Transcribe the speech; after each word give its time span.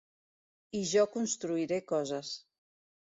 I 0.79 0.79
jo 0.91 1.03
construiré 1.15 1.79
coses. 1.91 2.33